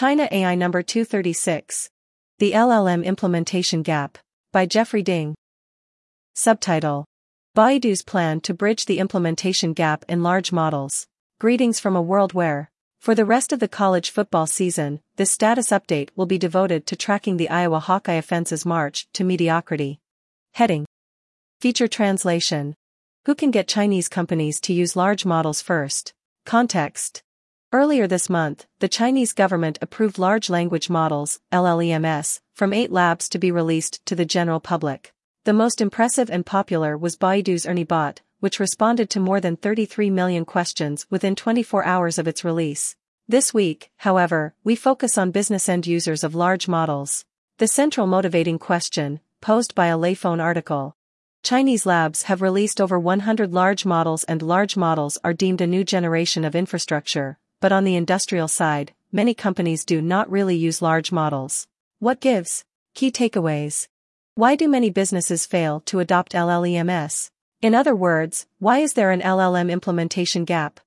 China 0.00 0.26
AI 0.32 0.54
number 0.54 0.82
236. 0.82 1.90
The 2.38 2.52
LLM 2.52 3.04
Implementation 3.04 3.82
Gap. 3.82 4.16
By 4.50 4.64
Jeffrey 4.64 5.02
Ding. 5.02 5.34
Subtitle. 6.34 7.04
Baidu's 7.54 8.00
plan 8.00 8.40
to 8.40 8.54
bridge 8.54 8.86
the 8.86 8.98
implementation 8.98 9.74
gap 9.74 10.06
in 10.08 10.22
large 10.22 10.52
models. 10.52 11.06
Greetings 11.38 11.78
from 11.80 11.96
a 11.96 12.00
world 12.00 12.32
where, 12.32 12.70
for 12.98 13.14
the 13.14 13.26
rest 13.26 13.52
of 13.52 13.60
the 13.60 13.68
college 13.68 14.08
football 14.08 14.46
season, 14.46 15.00
this 15.16 15.32
status 15.32 15.68
update 15.68 16.08
will 16.16 16.24
be 16.24 16.38
devoted 16.38 16.86
to 16.86 16.96
tracking 16.96 17.36
the 17.36 17.50
Iowa 17.50 17.78
Hawkeye 17.78 18.14
offense's 18.14 18.64
march 18.64 19.06
to 19.12 19.22
mediocrity. 19.22 20.00
Heading. 20.54 20.86
Feature 21.60 21.88
translation. 21.88 22.74
Who 23.26 23.34
can 23.34 23.50
get 23.50 23.68
Chinese 23.68 24.08
companies 24.08 24.62
to 24.62 24.72
use 24.72 24.96
large 24.96 25.26
models 25.26 25.60
first? 25.60 26.14
Context. 26.46 27.22
Earlier 27.72 28.08
this 28.08 28.28
month, 28.28 28.66
the 28.80 28.88
Chinese 28.88 29.32
government 29.32 29.78
approved 29.80 30.18
large 30.18 30.50
language 30.50 30.90
models, 30.90 31.38
LLMs, 31.52 32.40
from 32.52 32.72
eight 32.72 32.90
labs 32.90 33.28
to 33.28 33.38
be 33.38 33.52
released 33.52 34.04
to 34.06 34.16
the 34.16 34.24
general 34.24 34.58
public. 34.58 35.12
The 35.44 35.52
most 35.52 35.80
impressive 35.80 36.28
and 36.28 36.44
popular 36.44 36.98
was 36.98 37.16
Baidu's 37.16 37.66
ErnieBot, 37.66 38.22
which 38.40 38.58
responded 38.58 39.08
to 39.10 39.20
more 39.20 39.40
than 39.40 39.56
33 39.56 40.10
million 40.10 40.44
questions 40.44 41.06
within 41.10 41.36
24 41.36 41.84
hours 41.84 42.18
of 42.18 42.26
its 42.26 42.44
release. 42.44 42.96
This 43.28 43.54
week, 43.54 43.92
however, 43.98 44.52
we 44.64 44.74
focus 44.74 45.16
on 45.16 45.30
business 45.30 45.68
end 45.68 45.86
users 45.86 46.24
of 46.24 46.34
large 46.34 46.66
models. 46.66 47.24
The 47.58 47.68
central 47.68 48.08
motivating 48.08 48.58
question, 48.58 49.20
posed 49.40 49.76
by 49.76 49.86
a 49.86 49.96
Leiphone 49.96 50.42
article. 50.42 50.96
Chinese 51.44 51.86
labs 51.86 52.24
have 52.24 52.42
released 52.42 52.80
over 52.80 52.98
100 52.98 53.54
large 53.54 53.86
models 53.86 54.24
and 54.24 54.42
large 54.42 54.76
models 54.76 55.18
are 55.22 55.32
deemed 55.32 55.60
a 55.60 55.68
new 55.68 55.84
generation 55.84 56.44
of 56.44 56.56
infrastructure, 56.56 57.38
but 57.60 57.72
on 57.72 57.84
the 57.84 57.96
industrial 57.96 58.48
side, 58.48 58.92
many 59.12 59.34
companies 59.34 59.84
do 59.84 60.00
not 60.00 60.30
really 60.30 60.56
use 60.56 60.82
large 60.82 61.12
models. 61.12 61.68
What 61.98 62.20
gives? 62.20 62.64
Key 62.94 63.10
takeaways. 63.12 63.88
Why 64.34 64.56
do 64.56 64.68
many 64.68 64.90
businesses 64.90 65.46
fail 65.46 65.80
to 65.80 66.00
adopt 66.00 66.32
LLMs? 66.32 67.30
In 67.60 67.74
other 67.74 67.94
words, 67.94 68.46
why 68.58 68.78
is 68.78 68.94
there 68.94 69.10
an 69.10 69.20
LLM 69.20 69.70
implementation 69.70 70.44
gap? 70.44 70.80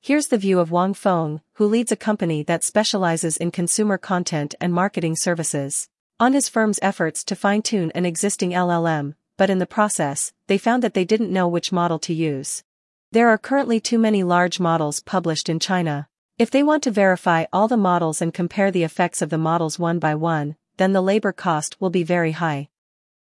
Here's 0.00 0.28
the 0.28 0.38
view 0.38 0.60
of 0.60 0.70
Wang 0.70 0.94
Feng, 0.94 1.40
who 1.54 1.66
leads 1.66 1.90
a 1.90 1.96
company 1.96 2.44
that 2.44 2.62
specializes 2.62 3.36
in 3.36 3.50
consumer 3.50 3.98
content 3.98 4.54
and 4.60 4.72
marketing 4.72 5.16
services. 5.16 5.88
On 6.20 6.32
his 6.32 6.48
firm's 6.48 6.78
efforts 6.82 7.24
to 7.24 7.34
fine-tune 7.34 7.90
an 7.96 8.06
existing 8.06 8.52
LLM, 8.52 9.14
but 9.36 9.50
in 9.50 9.58
the 9.58 9.66
process, 9.66 10.32
they 10.46 10.56
found 10.56 10.84
that 10.84 10.94
they 10.94 11.04
didn't 11.04 11.32
know 11.32 11.48
which 11.48 11.72
model 11.72 11.98
to 11.98 12.14
use. 12.14 12.62
There 13.10 13.30
are 13.30 13.38
currently 13.38 13.80
too 13.80 13.98
many 13.98 14.22
large 14.22 14.60
models 14.60 15.00
published 15.00 15.48
in 15.48 15.58
China. 15.58 16.08
If 16.38 16.50
they 16.50 16.62
want 16.62 16.82
to 16.82 16.90
verify 16.90 17.46
all 17.50 17.66
the 17.66 17.78
models 17.78 18.20
and 18.20 18.34
compare 18.34 18.70
the 18.70 18.82
effects 18.82 19.22
of 19.22 19.30
the 19.30 19.38
models 19.38 19.78
one 19.78 19.98
by 19.98 20.14
one, 20.14 20.56
then 20.76 20.92
the 20.92 21.00
labor 21.00 21.32
cost 21.32 21.80
will 21.80 21.88
be 21.88 22.02
very 22.02 22.32
high. 22.32 22.68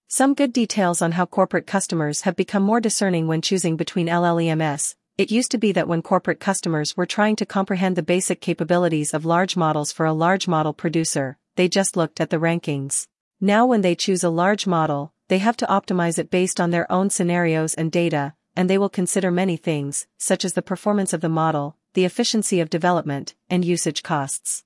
Some 0.08 0.34
good 0.34 0.54
details 0.54 1.04
on 1.04 1.12
how 1.12 1.28
corporate 1.28 1.68
customers 1.68 2.22
have 2.22 2.36
become 2.36 2.64
more 2.64 2.82
discerning 2.82 3.28
when 3.28 3.44
choosing 3.44 3.78
between 3.78 4.08
LLMs. 4.08 4.96
It 5.20 5.30
used 5.30 5.52
to 5.52 5.60
be 5.60 5.72
that 5.74 5.88
when 5.88 6.02
corporate 6.02 6.40
customers 6.40 6.98
were 6.98 7.06
trying 7.06 7.36
to 7.36 7.46
comprehend 7.46 7.96
the 7.96 8.02
basic 8.02 8.42
capabilities 8.42 9.14
of 9.14 9.24
large 9.24 9.56
models 9.56 9.92
for 9.92 10.08
a 10.08 10.14
large 10.14 10.48
model 10.48 10.74
producer, 10.74 11.38
they 11.58 11.70
just 11.70 11.96
looked 11.96 12.20
at 12.20 12.32
the 12.32 12.38
rankings. 12.38 13.06
Now 13.40 13.68
when 13.68 13.82
they 13.82 13.94
choose 13.94 14.24
a 14.24 14.32
large 14.32 14.66
model, 14.66 15.14
they 15.28 15.38
have 15.38 15.58
to 15.58 15.68
optimize 15.68 16.18
it 16.18 16.32
based 16.32 16.60
on 16.60 16.72
their 16.72 16.92
own 16.92 17.12
scenarios 17.12 17.76
and 17.76 17.92
data, 17.92 18.34
and 18.60 18.70
they 18.70 18.78
will 18.78 18.90
consider 18.90 19.32
many 19.32 19.56
things, 19.56 20.06
such 20.18 20.44
as 20.44 20.52
the 20.52 20.62
performance 20.62 21.14
of 21.14 21.22
the 21.22 21.30
model, 21.30 21.78
the 21.94 22.04
efficiency 22.04 22.60
of 22.60 22.70
development, 22.70 23.34
and 23.50 23.64
usage 23.64 24.04
costs. 24.04 24.66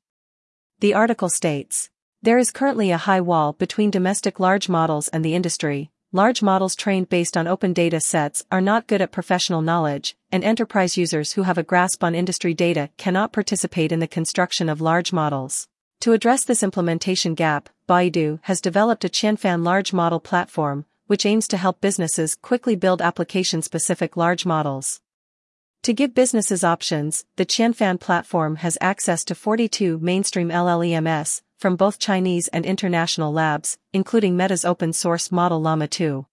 The 0.79 0.95
article 0.95 1.29
states, 1.29 1.91
there 2.19 2.39
is 2.39 2.49
currently 2.49 2.89
a 2.89 2.97
high 2.97 3.21
wall 3.21 3.53
between 3.53 3.91
domestic 3.91 4.39
large 4.39 4.67
models 4.67 5.09
and 5.09 5.23
the 5.23 5.35
industry. 5.35 5.91
Large 6.11 6.41
models 6.41 6.75
trained 6.75 7.09
based 7.09 7.37
on 7.37 7.45
open 7.45 7.71
data 7.71 7.99
sets 7.99 8.43
are 8.51 8.61
not 8.61 8.87
good 8.87 8.99
at 8.99 9.11
professional 9.11 9.61
knowledge, 9.61 10.17
and 10.31 10.43
enterprise 10.43 10.97
users 10.97 11.33
who 11.33 11.43
have 11.43 11.59
a 11.59 11.69
grasp 11.71 12.03
on 12.03 12.15
industry 12.15 12.55
data 12.55 12.89
cannot 12.97 13.31
participate 13.31 13.91
in 13.91 13.99
the 13.99 14.07
construction 14.07 14.69
of 14.69 14.81
large 14.81 15.13
models. 15.13 15.67
To 15.99 16.13
address 16.13 16.45
this 16.45 16.63
implementation 16.63 17.35
gap, 17.35 17.69
Baidu 17.87 18.39
has 18.49 18.59
developed 18.59 19.05
a 19.05 19.09
Qianfan 19.09 19.63
large 19.63 19.93
model 19.93 20.19
platform, 20.19 20.85
which 21.07 21.25
aims 21.25 21.47
to 21.47 21.57
help 21.57 21.81
businesses 21.81 22.35
quickly 22.35 22.75
build 22.75 23.01
application-specific 23.01 24.17
large 24.17 24.45
models. 24.45 25.01
To 25.83 25.93
give 25.93 26.13
businesses 26.13 26.63
options, 26.63 27.25
the 27.35 27.45
Qianfan 27.45 27.99
platform 27.99 28.55
has 28.57 28.77
access 28.79 29.25
to 29.25 29.35
42 29.35 29.99
mainstream 29.99 30.49
LLMs 30.49 31.41
from 31.57 31.75
both 31.75 31.99
Chinese 31.99 32.47
and 32.49 32.65
international 32.65 33.33
labs, 33.33 33.77
including 33.91 34.37
Meta's 34.37 34.63
open-source 34.63 35.31
model 35.31 35.61
Llama 35.61 35.87
2. 35.87 36.25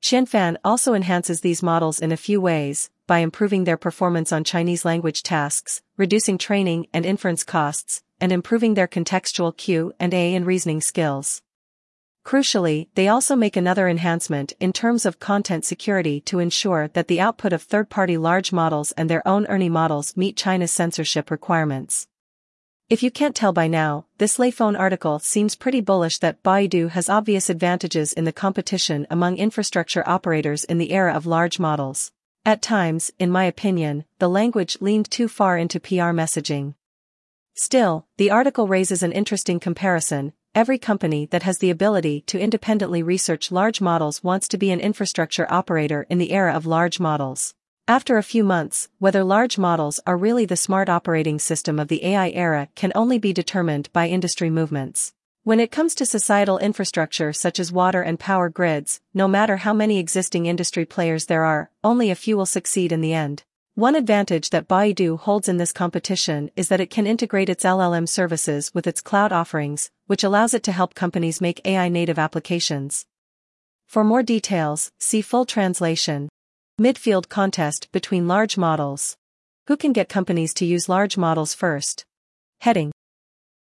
Qianfan 0.00 0.56
also 0.64 0.94
enhances 0.94 1.40
these 1.40 1.62
models 1.62 1.98
in 1.98 2.12
a 2.12 2.16
few 2.16 2.40
ways, 2.40 2.90
by 3.08 3.18
improving 3.18 3.64
their 3.64 3.76
performance 3.76 4.32
on 4.32 4.44
Chinese 4.44 4.84
language 4.84 5.22
tasks, 5.24 5.82
reducing 5.96 6.38
training 6.38 6.86
and 6.92 7.04
inference 7.04 7.42
costs, 7.42 8.02
and 8.20 8.30
improving 8.30 8.74
their 8.74 8.86
contextual 8.86 9.56
Q 9.56 9.92
and 9.98 10.14
A 10.14 10.34
and 10.34 10.46
reasoning 10.46 10.80
skills. 10.80 11.42
Crucially, 12.28 12.88
they 12.94 13.08
also 13.08 13.34
make 13.34 13.56
another 13.56 13.88
enhancement 13.88 14.52
in 14.60 14.70
terms 14.70 15.06
of 15.06 15.18
content 15.18 15.64
security 15.64 16.20
to 16.26 16.40
ensure 16.40 16.88
that 16.88 17.08
the 17.08 17.22
output 17.22 17.54
of 17.54 17.62
third-party 17.62 18.18
large 18.18 18.52
models 18.52 18.92
and 18.98 19.08
their 19.08 19.26
own 19.26 19.46
ERNIE 19.46 19.70
models 19.70 20.14
meet 20.14 20.36
China's 20.36 20.70
censorship 20.70 21.30
requirements. 21.30 22.06
If 22.90 23.02
you 23.02 23.10
can't 23.10 23.34
tell 23.34 23.54
by 23.54 23.66
now, 23.66 24.04
this 24.18 24.36
Leiphone 24.36 24.78
article 24.78 25.18
seems 25.18 25.56
pretty 25.56 25.80
bullish 25.80 26.18
that 26.18 26.42
Baidu 26.42 26.90
has 26.90 27.08
obvious 27.08 27.48
advantages 27.48 28.12
in 28.12 28.24
the 28.24 28.40
competition 28.44 29.06
among 29.08 29.38
infrastructure 29.38 30.06
operators 30.06 30.64
in 30.64 30.76
the 30.76 30.92
era 30.92 31.14
of 31.14 31.24
large 31.24 31.58
models. 31.58 32.12
At 32.44 32.60
times, 32.60 33.10
in 33.18 33.30
my 33.30 33.44
opinion, 33.44 34.04
the 34.18 34.28
language 34.28 34.76
leaned 34.82 35.10
too 35.10 35.28
far 35.28 35.56
into 35.56 35.80
PR 35.80 36.12
messaging. 36.12 36.74
Still, 37.54 38.06
the 38.18 38.30
article 38.30 38.68
raises 38.68 39.02
an 39.02 39.12
interesting 39.12 39.58
comparison, 39.58 40.34
every 40.54 40.78
company 40.78 41.26
that 41.26 41.42
has 41.42 41.58
the 41.58 41.70
ability 41.70 42.22
to 42.22 42.38
independently 42.38 43.02
research 43.02 43.52
large 43.52 43.80
models 43.80 44.22
wants 44.24 44.48
to 44.48 44.58
be 44.58 44.70
an 44.70 44.80
infrastructure 44.80 45.46
operator 45.52 46.06
in 46.08 46.18
the 46.18 46.32
era 46.32 46.52
of 46.54 46.66
large 46.66 46.98
models. 46.98 47.54
After 47.86 48.18
a 48.18 48.22
few 48.22 48.44
months, 48.44 48.88
whether 48.98 49.24
large 49.24 49.56
models 49.56 49.98
are 50.06 50.16
really 50.16 50.44
the 50.44 50.56
smart 50.56 50.88
operating 50.88 51.38
system 51.38 51.78
of 51.78 51.88
the 51.88 52.04
AI 52.04 52.30
era 52.30 52.68
can 52.74 52.92
only 52.94 53.18
be 53.18 53.32
determined 53.32 53.88
by 53.92 54.08
industry 54.08 54.50
movements. 54.50 55.12
When 55.44 55.60
it 55.60 55.70
comes 55.70 55.94
to 55.94 56.04
societal 56.04 56.58
infrastructure 56.58 57.32
such 57.32 57.58
as 57.58 57.72
water 57.72 58.02
and 58.02 58.20
power 58.20 58.50
grids, 58.50 59.00
no 59.14 59.26
matter 59.26 59.56
how 59.56 59.72
many 59.72 59.98
existing 59.98 60.44
industry 60.44 60.84
players 60.84 61.24
there 61.24 61.44
are, 61.44 61.70
only 61.82 62.10
a 62.10 62.14
few 62.14 62.36
will 62.36 62.44
succeed 62.44 62.92
in 62.92 63.00
the 63.00 63.14
end. 63.14 63.44
One 63.78 63.94
advantage 63.94 64.50
that 64.50 64.66
Baidu 64.66 65.20
holds 65.20 65.48
in 65.48 65.58
this 65.58 65.70
competition 65.70 66.50
is 66.56 66.66
that 66.66 66.80
it 66.80 66.90
can 66.90 67.06
integrate 67.06 67.48
its 67.48 67.62
LLM 67.62 68.08
services 68.08 68.74
with 68.74 68.88
its 68.88 69.00
cloud 69.00 69.30
offerings, 69.30 69.92
which 70.08 70.24
allows 70.24 70.52
it 70.52 70.64
to 70.64 70.72
help 70.72 70.96
companies 70.96 71.40
make 71.40 71.64
AI 71.64 71.88
native 71.88 72.18
applications. 72.18 73.06
For 73.86 74.02
more 74.02 74.24
details, 74.24 74.90
see 74.98 75.22
full 75.22 75.44
translation. 75.44 76.28
Midfield 76.80 77.28
contest 77.28 77.86
between 77.92 78.26
large 78.26 78.58
models. 78.58 79.16
Who 79.68 79.76
can 79.76 79.92
get 79.92 80.08
companies 80.08 80.52
to 80.54 80.64
use 80.64 80.88
large 80.88 81.16
models 81.16 81.54
first? 81.54 82.04
Heading. 82.58 82.90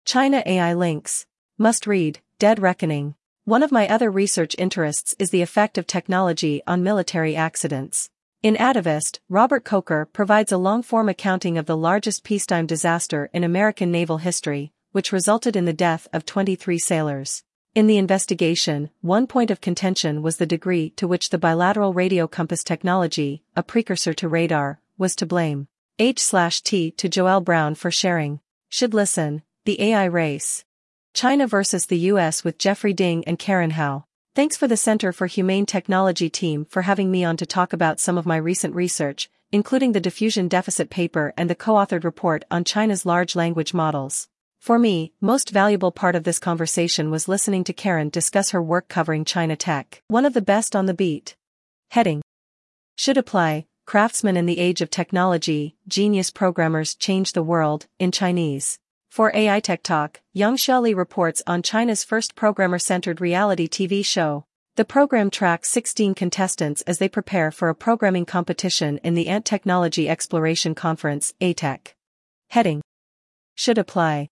China 0.07 0.43
AI 0.47 0.73
links. 0.73 1.27
Must 1.59 1.87
read, 1.87 2.21
Dead 2.39 2.59
Reckoning. 2.59 3.17
One 3.45 3.63
of 3.63 3.71
my 3.71 3.87
other 3.87 4.11
research 4.11 4.57
interests 4.57 5.15
is 5.19 5.29
the 5.29 5.43
effect 5.43 5.77
of 5.77 5.87
technology 5.87 6.63
on 6.67 6.83
military 6.83 7.37
accidents. 7.37 8.09
In 8.47 8.55
Atavist, 8.55 9.19
Robert 9.29 9.65
Coker 9.65 10.09
provides 10.13 10.53
a 10.53 10.57
long-form 10.57 11.09
accounting 11.09 11.59
of 11.59 11.67
the 11.67 11.77
largest 11.77 12.23
peacetime 12.23 12.65
disaster 12.65 13.29
in 13.33 13.43
American 13.43 13.91
naval 13.91 14.19
history, 14.19 14.73
which 14.93 15.11
resulted 15.11 15.57
in 15.57 15.65
the 15.65 15.73
death 15.73 16.07
of 16.13 16.25
23 16.25 16.79
sailors. 16.79 17.43
In 17.75 17.89
the 17.89 17.97
investigation, 17.99 18.91
one 19.01 19.27
point 19.27 19.51
of 19.51 19.61
contention 19.61 20.23
was 20.23 20.37
the 20.37 20.47
degree 20.47 20.91
to 20.91 21.09
which 21.09 21.31
the 21.31 21.39
bilateral 21.39 21.93
radio 21.93 22.29
compass 22.29 22.63
technology, 22.63 23.43
a 23.57 23.65
precursor 23.65 24.15
to 24.15 24.29
radar, 24.29 24.79
was 24.97 25.17
to 25.17 25.27
blame. 25.27 25.67
H/T 25.99 26.93
to 26.93 27.09
Joel 27.09 27.41
Brown 27.41 27.75
for 27.75 27.91
sharing. 27.91 28.39
Should 28.69 28.95
listen, 28.95 29.43
the 29.65 29.83
AI 29.83 30.05
race. 30.05 30.65
China 31.15 31.49
versus 31.49 31.87
the 31.87 31.99
US 32.13 32.45
with 32.45 32.59
Jeffrey 32.59 32.93
Ding 32.93 33.25
and 33.27 33.41
Karen 33.41 33.71
Hao. 33.71 34.05
Thanks 34.37 34.55
for 34.55 34.69
the 34.69 34.77
Center 34.77 35.13
for 35.13 35.27
Humane 35.27 35.65
Technology 35.65 36.29
team 36.29 36.67
for 36.67 36.83
having 36.83 37.11
me 37.11 37.25
on 37.25 37.39
to 37.39 37.47
talk 37.47 37.73
about 37.73 37.99
some 37.99 38.19
of 38.19 38.27
my 38.27 38.37
recent 38.37 38.75
research, 38.75 39.31
including 39.51 39.93
the 39.93 39.99
diffusion 39.99 40.47
deficit 40.47 40.91
paper 40.91 41.33
and 41.39 41.49
the 41.49 41.55
co-authored 41.55 42.05
report 42.05 42.45
on 42.51 42.63
China's 42.63 43.07
large 43.07 43.35
language 43.35 43.73
models. 43.73 44.29
For 44.61 44.79
me, 44.79 45.15
most 45.23 45.49
valuable 45.49 45.91
part 45.91 46.15
of 46.15 46.25
this 46.25 46.39
conversation 46.39 47.11
was 47.11 47.29
listening 47.29 47.65
to 47.65 47.73
Karen 47.73 48.11
discuss 48.11 48.51
her 48.51 48.63
work 48.63 48.89
covering 48.89 49.25
China 49.25 49.57
tech. 49.57 50.03
One 50.09 50.27
of 50.27 50.35
the 50.35 50.43
best 50.43 50.77
on 50.77 50.85
the 50.85 50.93
beat. 50.93 51.35
Heading. 51.93 52.21
Should 52.95 53.17
apply, 53.17 53.65
craftsmen 53.87 54.37
in 54.37 54.45
the 54.45 54.59
age 54.59 54.83
of 54.83 54.91
technology, 54.91 55.77
genius 55.89 56.31
programmers 56.31 56.95
change 56.95 57.33
the 57.33 57.43
world, 57.43 57.87
in 57.99 58.13
Chinese. 58.13 58.79
For 59.09 59.31
AI 59.35 59.61
Tech 59.61 59.83
Talk, 59.83 60.21
Yang 60.33 60.57
Xiaoli 60.57 60.95
reports 60.95 61.43
on 61.47 61.63
China's 61.63 62.05
first 62.05 62.35
programmer-centered 62.35 63.21
reality 63.21 63.67
TV 63.67 64.05
show. 64.05 64.45
The 64.77 64.85
program 64.85 65.31
tracks 65.31 65.71
16 65.71 66.15
contestants 66.15 66.83
as 66.83 66.99
they 66.99 67.09
prepare 67.09 67.51
for 67.51 67.71
a 67.71 67.75
programming 67.75 68.27
competition 68.27 68.99
in 68.99 69.15
the 69.15 69.29
Ant 69.29 69.47
Technology 69.47 70.07
Exploration 70.07 70.75
Conference, 70.75 71.33
ATEC. 71.41 71.95
Heading. 72.51 72.83
Should 73.55 73.79
apply. 73.79 74.29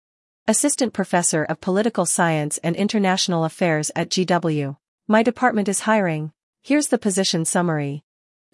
Assistant 0.47 0.93
Professor 0.93 1.45
of 1.45 1.63
Political 1.63 2.05
Science 2.05 2.59
and 2.59 2.77
International 2.77 3.47
Affairs 3.47 3.91
at 3.97 4.11
GW. 4.11 4.77
My 5.09 5.23
department 5.23 5.71
is 5.71 5.81
hiring. 5.81 6.33
Here's 6.63 6.89
the 6.89 6.99
position 6.99 7.47
summary. 7.47 8.04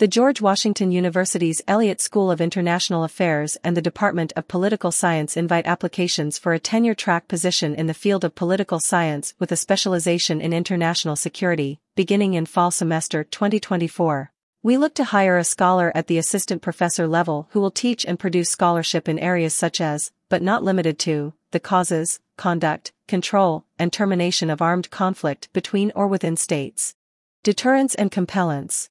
The 0.01 0.09
George 0.09 0.41
Washington 0.41 0.93
University's 0.93 1.61
Elliott 1.69 2.01
School 2.01 2.31
of 2.31 2.41
International 2.41 3.05
Affairs 3.05 3.59
and 3.63 3.77
the 3.77 3.83
Department 3.83 4.33
of 4.35 4.49
Political 4.49 4.93
Science 4.93 5.37
invite 5.37 5.67
applications 5.67 6.39
for 6.39 6.55
a 6.55 6.59
tenure 6.59 6.95
track 6.95 7.29
position 7.29 7.75
in 7.75 7.87
the 7.87 7.93
field 7.93 8.25
of 8.25 8.35
political 8.35 8.81
science 8.81 9.35
with 9.39 9.53
a 9.53 9.57
specialization 9.57 10.41
in 10.41 10.55
international 10.55 11.17
security, 11.17 11.81
beginning 11.97 12.33
in 12.33 12.47
fall 12.47 12.71
semester 12.71 13.25
2024. 13.25 14.33
We 14.63 14.79
look 14.79 14.95
to 14.95 15.05
hire 15.05 15.37
a 15.37 15.45
scholar 15.45 15.93
at 15.95 16.07
the 16.07 16.17
assistant 16.17 16.63
professor 16.63 17.07
level 17.07 17.49
who 17.51 17.61
will 17.61 17.71
teach 17.71 18.07
and 18.07 18.19
produce 18.19 18.49
scholarship 18.49 19.07
in 19.07 19.19
areas 19.19 19.53
such 19.53 19.83
as, 19.83 20.13
but 20.31 20.41
not 20.41 20.65
limited 20.65 20.99
to, 21.01 21.35
the 21.51 21.61
causes, 21.61 22.21
conduct, 22.39 22.93
control, 23.07 23.67
and 23.79 23.93
termination 23.93 24.49
of 24.49 24.63
armed 24.63 24.89
conflict 24.89 25.51
between 25.53 25.93
or 25.95 26.09
within 26.09 26.39
states. 26.39 26.95
Deterrence 27.43 27.95
and 27.95 28.11
compellence. 28.11 28.89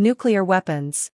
Nuclear 0.00 0.42
weapons. 0.42 1.10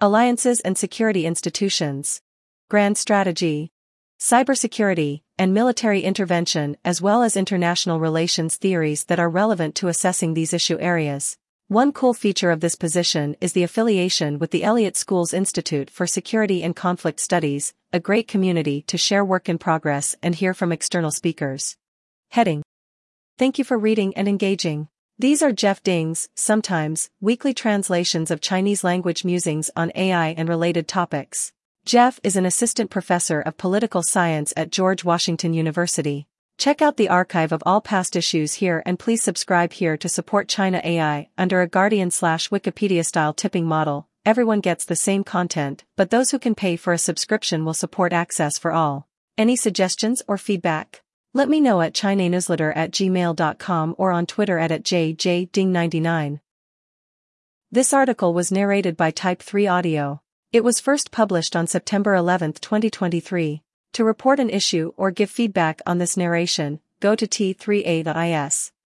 Alliances 0.00 0.60
and 0.60 0.78
security 0.78 1.26
institutions. 1.26 2.22
Grand 2.70 2.96
strategy. 2.96 3.70
Cybersecurity, 4.18 5.20
and 5.36 5.52
military 5.52 6.00
intervention 6.00 6.78
as 6.82 7.02
well 7.02 7.22
as 7.22 7.36
international 7.36 8.00
relations 8.00 8.56
theories 8.56 9.04
that 9.04 9.20
are 9.20 9.28
relevant 9.28 9.74
to 9.74 9.88
assessing 9.88 10.32
these 10.32 10.54
issue 10.54 10.78
areas. 10.80 11.36
One 11.68 11.92
cool 11.92 12.14
feature 12.14 12.50
of 12.50 12.60
this 12.60 12.76
position 12.76 13.36
is 13.42 13.52
the 13.52 13.62
affiliation 13.62 14.38
with 14.38 14.52
the 14.52 14.64
Elliott 14.64 14.96
School's 14.96 15.34
Institute 15.34 15.90
for 15.90 16.06
Security 16.06 16.62
and 16.62 16.74
Conflict 16.74 17.20
Studies, 17.20 17.74
a 17.92 18.00
great 18.00 18.26
community 18.26 18.80
to 18.86 18.96
share 18.96 19.22
work 19.22 19.50
in 19.50 19.58
progress 19.58 20.16
and 20.22 20.34
hear 20.34 20.54
from 20.54 20.72
external 20.72 21.10
speakers. 21.10 21.76
Heading. 22.30 22.62
Thank 23.36 23.58
you 23.58 23.64
for 23.64 23.76
reading 23.76 24.16
and 24.16 24.26
engaging. 24.26 24.88
These 25.20 25.42
are 25.42 25.52
Jeff 25.52 25.82
Ding's, 25.82 26.30
sometimes, 26.34 27.10
weekly 27.20 27.52
translations 27.52 28.30
of 28.30 28.40
Chinese 28.40 28.82
language 28.82 29.22
musings 29.22 29.70
on 29.76 29.92
AI 29.94 30.28
and 30.28 30.48
related 30.48 30.88
topics. 30.88 31.52
Jeff 31.84 32.18
is 32.22 32.36
an 32.36 32.46
assistant 32.46 32.88
professor 32.88 33.38
of 33.38 33.58
political 33.58 34.02
science 34.02 34.54
at 34.56 34.72
George 34.72 35.04
Washington 35.04 35.52
University. 35.52 36.26
Check 36.56 36.80
out 36.80 36.96
the 36.96 37.10
archive 37.10 37.52
of 37.52 37.62
all 37.66 37.82
past 37.82 38.16
issues 38.16 38.54
here 38.54 38.82
and 38.86 38.98
please 38.98 39.22
subscribe 39.22 39.74
here 39.74 39.98
to 39.98 40.08
support 40.08 40.48
China 40.48 40.80
AI 40.82 41.28
under 41.36 41.60
a 41.60 41.68
Guardian 41.68 42.10
slash 42.10 42.48
Wikipedia 42.48 43.04
style 43.04 43.34
tipping 43.34 43.66
model. 43.66 44.08
Everyone 44.24 44.60
gets 44.60 44.86
the 44.86 44.96
same 44.96 45.22
content, 45.22 45.84
but 45.98 46.08
those 46.08 46.30
who 46.30 46.38
can 46.38 46.54
pay 46.54 46.76
for 46.76 46.94
a 46.94 46.98
subscription 46.98 47.66
will 47.66 47.74
support 47.74 48.14
access 48.14 48.56
for 48.56 48.72
all. 48.72 49.06
Any 49.36 49.56
suggestions 49.56 50.22
or 50.26 50.38
feedback? 50.38 51.02
Let 51.32 51.48
me 51.48 51.60
know 51.60 51.80
at 51.80 51.92
chinainewsletter 51.92 52.72
at 52.74 52.90
gmail.com 52.90 53.94
or 53.98 54.10
on 54.10 54.26
Twitter 54.26 54.58
at, 54.58 54.72
at 54.72 54.82
jjding99. 54.82 56.40
This 57.70 57.92
article 57.92 58.34
was 58.34 58.50
narrated 58.50 58.96
by 58.96 59.12
Type 59.12 59.40
3 59.40 59.68
Audio. 59.68 60.22
It 60.52 60.64
was 60.64 60.80
first 60.80 61.12
published 61.12 61.54
on 61.54 61.68
September 61.68 62.16
11, 62.16 62.54
2023. 62.54 63.62
To 63.92 64.04
report 64.04 64.40
an 64.40 64.50
issue 64.50 64.92
or 64.96 65.12
give 65.12 65.30
feedback 65.30 65.80
on 65.86 65.98
this 65.98 66.16
narration, 66.16 66.80
go 66.98 67.14
to 67.14 67.28
t3a.is. 67.28 68.72